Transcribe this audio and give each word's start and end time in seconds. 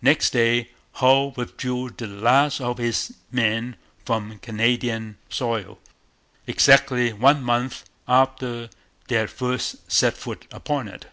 Next 0.00 0.30
day 0.30 0.70
Hull 1.02 1.32
withdrew 1.32 1.90
the 1.96 2.06
last 2.06 2.60
of 2.60 2.78
his 2.78 3.14
men 3.32 3.74
from 4.04 4.38
Canadian 4.38 5.18
soil, 5.28 5.80
exactly 6.46 7.12
one 7.12 7.42
month 7.42 7.82
after 8.06 8.70
they 9.08 9.16
had 9.16 9.30
first 9.30 9.90
set 9.90 10.16
foot 10.16 10.46
upon 10.52 10.86
it. 10.86 11.06